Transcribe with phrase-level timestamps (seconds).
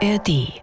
[0.00, 0.62] ARD.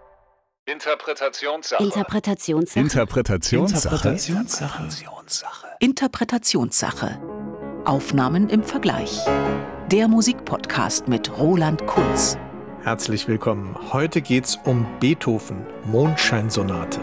[0.64, 1.82] Interpretationssache.
[1.84, 2.80] Interpretationssache.
[2.80, 3.94] Interpretationssache.
[3.94, 5.66] Interpretationssache.
[5.78, 7.20] Interpretationssache.
[7.84, 9.20] Aufnahmen im Vergleich.
[9.92, 12.38] Der Musikpodcast mit Roland Kunz.
[12.82, 13.76] Herzlich willkommen.
[13.92, 16.98] Heute geht's um Beethoven, Mondscheinsonate.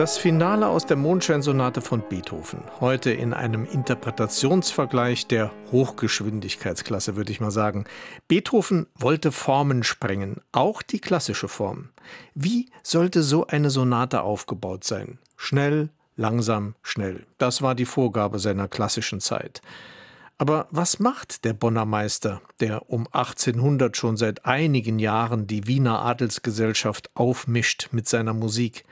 [0.00, 2.62] Das Finale aus der Mondscheinsonate von Beethoven.
[2.80, 7.84] Heute in einem Interpretationsvergleich der Hochgeschwindigkeitsklasse, würde ich mal sagen.
[8.26, 11.90] Beethoven wollte Formen sprengen, auch die klassische Form.
[12.34, 15.18] Wie sollte so eine Sonate aufgebaut sein?
[15.36, 17.26] Schnell, langsam, schnell.
[17.36, 19.60] Das war die Vorgabe seiner klassischen Zeit.
[20.38, 26.00] Aber was macht der Bonner Meister, der um 1800 schon seit einigen Jahren die Wiener
[26.00, 28.86] Adelsgesellschaft aufmischt mit seiner Musik?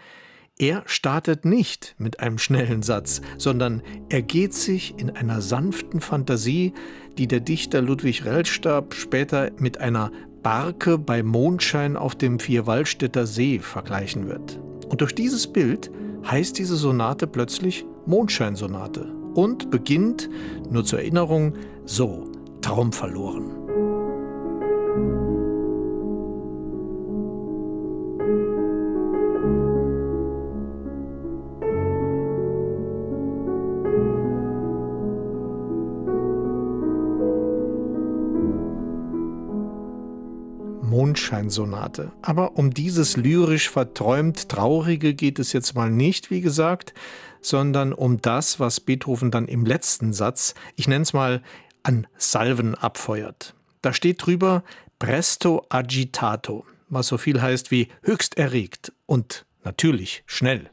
[0.60, 6.72] Er startet nicht mit einem schnellen Satz, sondern ergeht sich in einer sanften Fantasie,
[7.16, 10.10] die der Dichter Ludwig Rellstab später mit einer
[10.42, 14.58] Barke bei Mondschein auf dem Vierwaldstätter See vergleichen wird.
[14.88, 15.92] Und durch dieses Bild
[16.26, 20.28] heißt diese Sonate plötzlich Mondscheinsonate und beginnt,
[20.70, 23.57] nur zur Erinnerung, so Traum verloren.
[41.18, 42.12] Mondscheinsonate.
[42.22, 46.94] Aber um dieses lyrisch verträumt Traurige geht es jetzt mal nicht, wie gesagt,
[47.40, 51.42] sondern um das, was Beethoven dann im letzten Satz, ich nenne es mal,
[51.82, 53.54] an Salven abfeuert.
[53.82, 54.62] Da steht drüber
[54.98, 60.70] Presto agitato, was so viel heißt wie höchst erregt und natürlich schnell.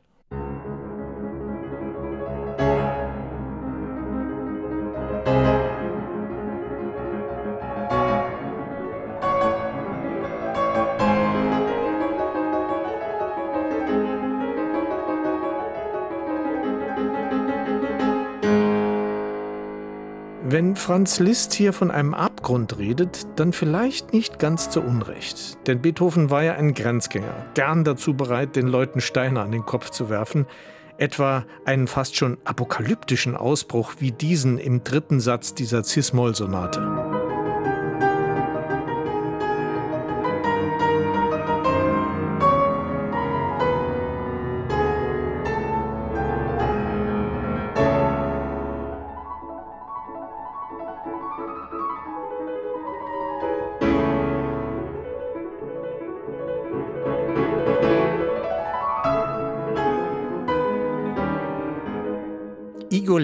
[20.76, 25.58] Wenn Franz Liszt hier von einem Abgrund redet, dann vielleicht nicht ganz zu Unrecht.
[25.68, 29.90] Denn Beethoven war ja ein Grenzgänger, gern dazu bereit, den Leuten Steine an den Kopf
[29.92, 30.46] zu werfen,
[30.98, 37.15] etwa einen fast schon apokalyptischen Ausbruch wie diesen im dritten Satz dieser Cis-Moll-Sonate.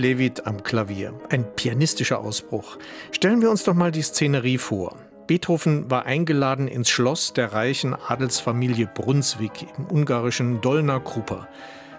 [0.02, 1.14] Levit am Klavier.
[1.30, 2.80] Ein pianistischer Ausbruch.
[3.12, 4.96] Stellen wir uns doch mal die Szenerie vor.
[5.28, 11.48] Beethoven war eingeladen ins Schloss der reichen Adelsfamilie Brunswick im ungarischen Dolna Krupa.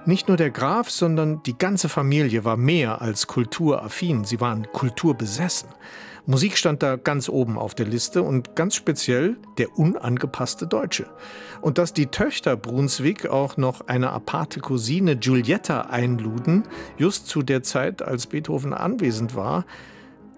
[0.05, 4.25] Nicht nur der Graf, sondern die ganze Familie war mehr als kulturaffin.
[4.25, 5.69] Sie waren kulturbesessen.
[6.25, 11.07] Musik stand da ganz oben auf der Liste und ganz speziell der unangepasste Deutsche.
[11.61, 16.63] Und dass die Töchter Brunswick auch noch eine aparte Cousine Giulietta einluden,
[16.97, 19.65] just zu der Zeit, als Beethoven anwesend war,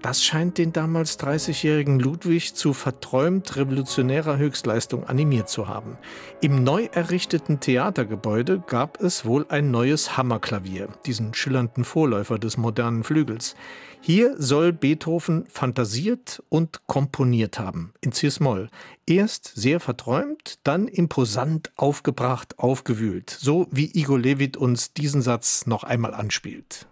[0.04, 5.96] das scheint den damals 30-jährigen Ludwig zu verträumt revolutionärer Höchstleistung animiert zu haben.
[6.42, 13.02] Im neu errichteten Theatergebäude gab es wohl ein neues Hammerklavier, diesen schillernden Vorläufer des modernen
[13.02, 13.56] Flügels.
[14.02, 18.68] Hier soll Beethoven fantasiert und komponiert haben, in Cis-Moll.
[19.06, 25.82] Erst sehr verträumt, dann imposant aufgebracht, aufgewühlt, so wie Igor Levit uns diesen Satz noch
[25.82, 26.88] einmal anspielt.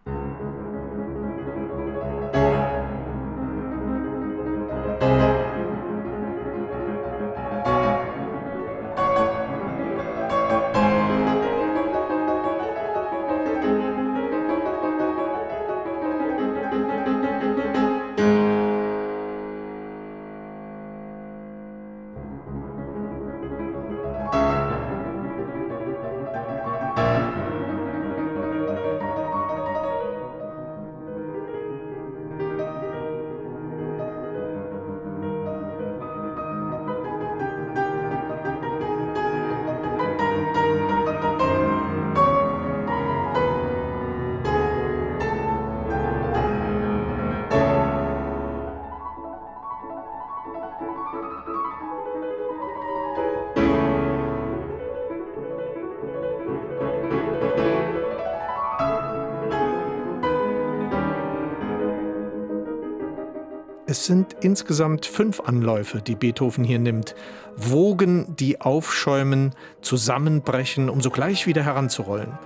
[64.03, 67.15] Es sind insgesamt fünf Anläufe, die Beethoven hier nimmt.
[67.57, 72.37] Wogen, die aufschäumen, zusammenbrechen, um sogleich wieder heranzurollen.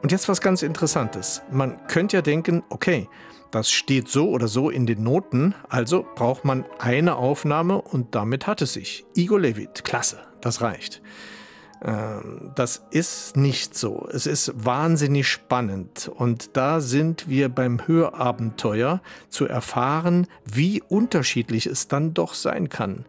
[0.00, 1.42] Und jetzt was ganz Interessantes.
[1.50, 3.10] Man könnte ja denken, okay,
[3.50, 8.46] das steht so oder so in den Noten, also braucht man eine Aufnahme und damit
[8.46, 9.04] hat es sich.
[9.14, 11.02] Igor Levit, klasse, das reicht.
[11.82, 14.08] Ähm, das ist nicht so.
[14.12, 16.10] Es ist wahnsinnig spannend.
[16.14, 23.04] Und da sind wir beim Hörabenteuer zu erfahren, wie unterschiedlich es dann doch sein kann.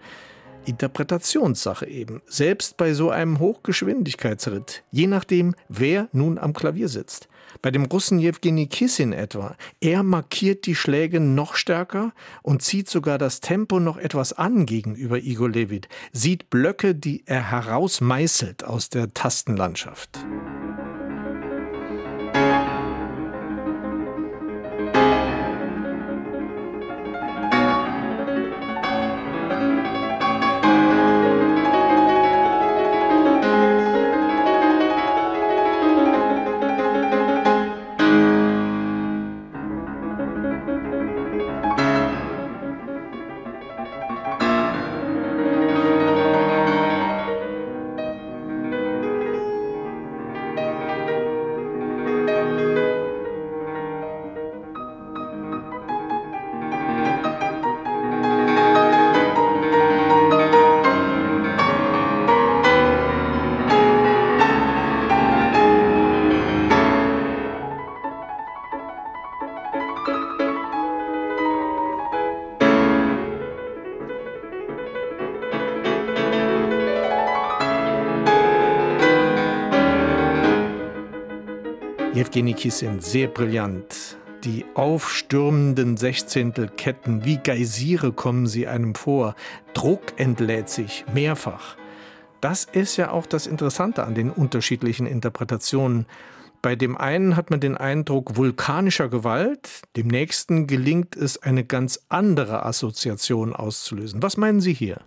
[0.66, 7.30] Interpretationssache eben, selbst bei so einem Hochgeschwindigkeitsritt, je nachdem, wer nun am Klavier sitzt.
[7.62, 13.18] Bei dem Russen Jewgeni Kissin etwa, er markiert die Schläge noch stärker und zieht sogar
[13.18, 19.14] das Tempo noch etwas an gegenüber Igor Levit, sieht Blöcke, die er herausmeißelt aus der
[19.14, 20.20] Tastenlandschaft.
[82.38, 84.16] Jewgeni sind sehr brillant.
[84.44, 89.34] Die aufstürmenden Sechzehntelketten, wie Geysire kommen sie einem vor.
[89.74, 91.78] Druck entlädt sich mehrfach.
[92.40, 96.06] Das ist ja auch das Interessante an den unterschiedlichen Interpretationen.
[96.62, 102.06] Bei dem einen hat man den Eindruck vulkanischer Gewalt, dem nächsten gelingt es, eine ganz
[102.08, 104.22] andere Assoziation auszulösen.
[104.22, 105.02] Was meinen Sie hier?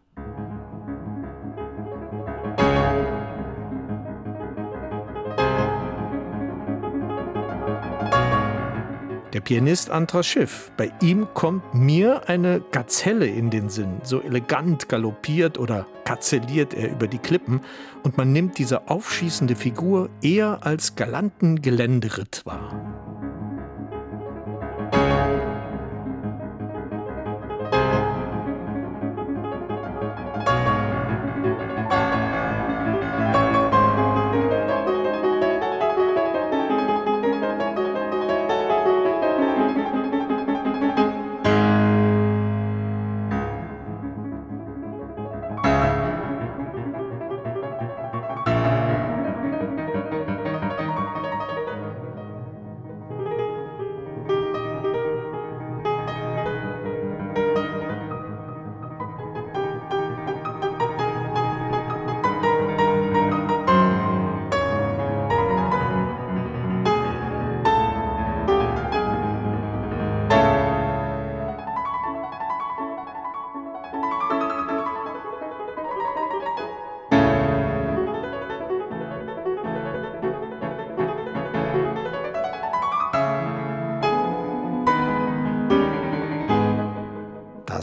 [9.33, 10.73] Der Pianist Andras Schiff.
[10.77, 14.01] Bei ihm kommt mir eine Gazelle in den Sinn.
[14.03, 17.61] So elegant galoppiert oder gazelliert er über die Klippen
[18.03, 23.20] und man nimmt diese aufschießende Figur eher als galanten Geländeritt wahr.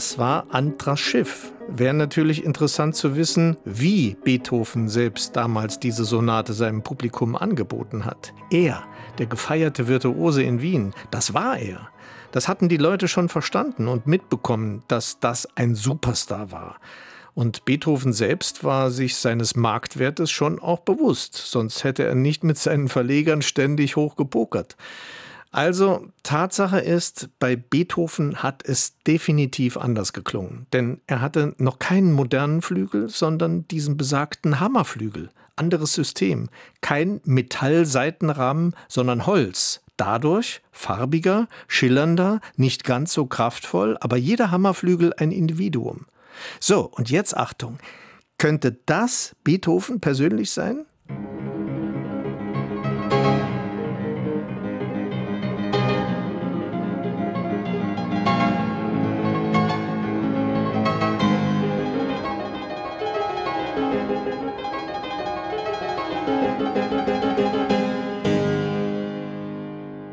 [0.08, 1.52] Das war Antras Schiff.
[1.68, 8.32] Wäre natürlich interessant zu wissen, wie Beethoven selbst damals diese Sonate seinem Publikum angeboten hat.
[8.50, 8.84] Er,
[9.18, 11.90] der gefeierte Virtuose in Wien, das war er.
[12.32, 16.78] Das hatten die Leute schon verstanden und mitbekommen, dass das ein Superstar war.
[17.34, 22.56] Und Beethoven selbst war sich seines Marktwertes schon auch bewusst, sonst hätte er nicht mit
[22.56, 24.78] seinen Verlegern ständig hochgepokert.
[25.50, 32.12] Also Tatsache ist, bei Beethoven hat es definitiv anders geklungen, denn er hatte noch keinen
[32.12, 35.30] modernen Flügel, sondern diesen besagten Hammerflügel.
[35.56, 36.50] Anderes System,
[36.82, 39.80] kein Metallseitenrahmen, sondern Holz.
[39.96, 46.06] Dadurch farbiger, schillernder, nicht ganz so kraftvoll, aber jeder Hammerflügel ein Individuum.
[46.60, 47.78] So, und jetzt Achtung.
[48.36, 50.84] Könnte das Beethoven persönlich sein?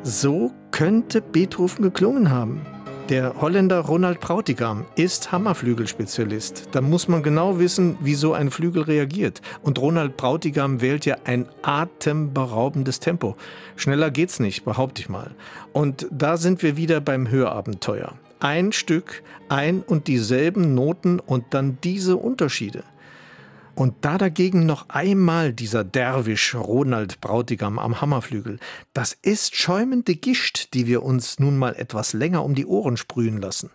[0.03, 2.61] So könnte Beethoven geklungen haben.
[3.09, 6.69] Der Holländer Ronald Brautigam ist Hammerflügelspezialist.
[6.71, 9.41] Da muss man genau wissen, wie so ein Flügel reagiert.
[9.61, 13.35] Und Ronald Brautigam wählt ja ein atemberaubendes Tempo.
[13.75, 15.35] Schneller geht's nicht, behaupte ich mal.
[15.71, 18.13] Und da sind wir wieder beim Hörabenteuer.
[18.39, 22.83] Ein Stück, ein und dieselben Noten und dann diese Unterschiede.
[23.75, 28.59] Und da dagegen noch einmal dieser Derwisch Ronald Brautigam am Hammerflügel.
[28.93, 33.37] Das ist schäumende Gischt, die wir uns nun mal etwas länger um die Ohren sprühen
[33.37, 33.69] lassen.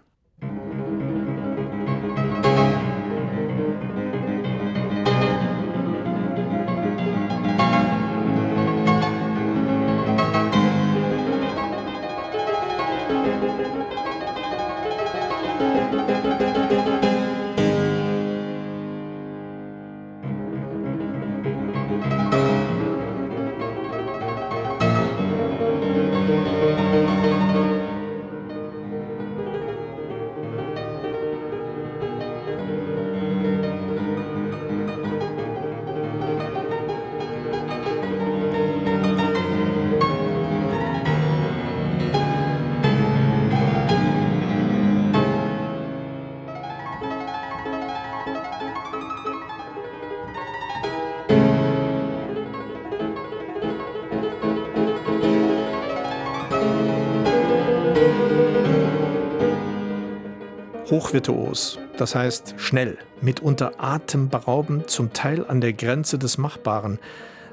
[60.90, 66.98] Hochvirtuos, das heißt schnell, mitunter atemberaubend, zum Teil an der Grenze des Machbaren.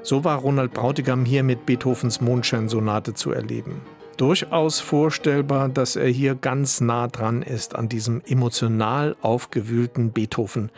[0.02, 3.80] So war Ronald Brautigam hier mit Beethovens Mondscheinsonate zu erleben.
[4.16, 10.70] Durchaus vorstellbar, dass er hier ganz nah dran ist an diesem emotional aufgewühlten Beethoven,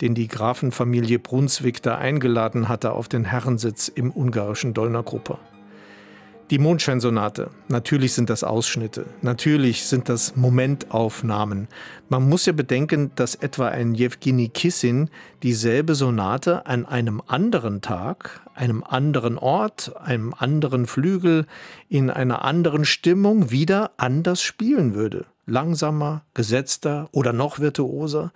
[0.00, 5.38] den die Grafenfamilie Brunswick da eingeladen hatte auf den Herrensitz im ungarischen Dolner Gruppe.
[6.50, 11.66] Die Mondscheinsonate, natürlich sind das Ausschnitte, natürlich sind das Momentaufnahmen.
[12.08, 15.10] Man muss ja bedenken, dass etwa ein Jewgeni Kissin
[15.42, 21.46] dieselbe Sonate an einem anderen Tag, einem anderen Ort, einem anderen Flügel,
[21.88, 25.26] in einer anderen Stimmung wieder anders spielen würde.
[25.46, 28.32] Langsamer, gesetzter oder noch virtuoser.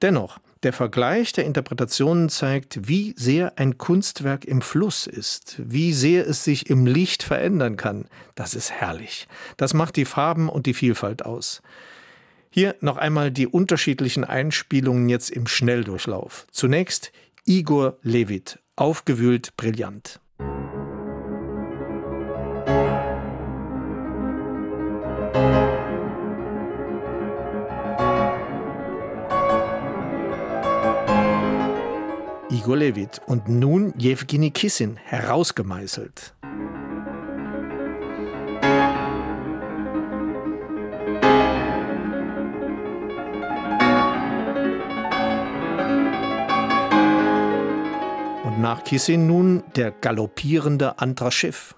[0.00, 6.26] Dennoch, der Vergleich der Interpretationen zeigt, wie sehr ein Kunstwerk im Fluss ist, wie sehr
[6.26, 8.06] es sich im Licht verändern kann.
[8.34, 9.28] Das ist herrlich.
[9.56, 11.62] Das macht die Farben und die Vielfalt aus.
[12.50, 16.46] Hier noch einmal die unterschiedlichen Einspielungen jetzt im Schnelldurchlauf.
[16.50, 17.12] Zunächst
[17.44, 20.20] Igor Levit, aufgewühlt brillant.
[32.68, 36.34] Igor Levit und nun Jewgeni Kissin herausgemeißelt.
[48.44, 51.74] Und nach Kissin nun der galoppierende Andraschiff.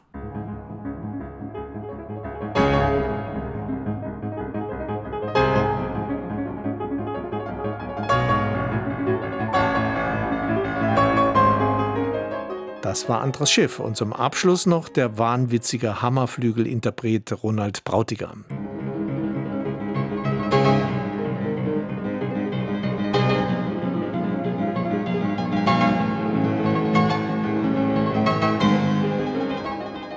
[13.00, 18.44] Das war Andras Schiff und zum Abschluss noch der wahnwitzige Hammerflügelinterpret Ronald Brautigam.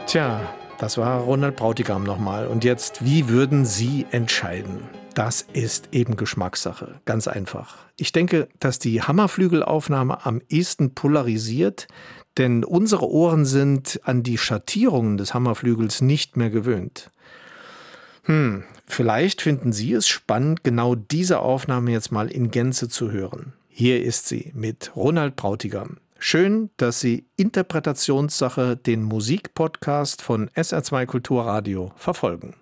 [0.05, 0.41] Tja,
[0.77, 2.47] das war Ronald Brautigam nochmal.
[2.47, 4.89] Und jetzt, wie würden Sie entscheiden?
[5.13, 7.77] Das ist eben Geschmackssache, ganz einfach.
[7.95, 11.87] Ich denke, dass die Hammerflügelaufnahme am ehesten polarisiert,
[12.37, 17.11] denn unsere Ohren sind an die Schattierungen des Hammerflügels nicht mehr gewöhnt.
[18.23, 23.53] Hm, vielleicht finden Sie es spannend, genau diese Aufnahme jetzt mal in Gänze zu hören.
[23.67, 25.97] Hier ist sie mit Ronald Brautigam.
[26.19, 32.55] Schön, dass Sie Interpretationssache den Musikpodcast von SR2 Kulturradio verfolgen.